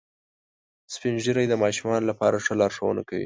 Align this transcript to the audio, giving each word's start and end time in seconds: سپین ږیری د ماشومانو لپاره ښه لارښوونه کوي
سپین 0.93 1.15
ږیری 1.23 1.45
د 1.49 1.53
ماشومانو 1.63 2.09
لپاره 2.11 2.35
ښه 2.45 2.53
لارښوونه 2.61 3.01
کوي 3.07 3.19